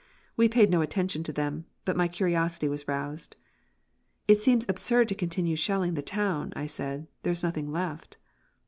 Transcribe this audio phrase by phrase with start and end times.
[0.35, 3.35] We paid no attention to them, but my curiosity was roused.
[4.27, 7.05] "It seems absurd to continue shelling the town," I said.
[7.21, 8.17] "There is nothing left."